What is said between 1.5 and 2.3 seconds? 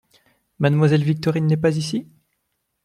pas ici?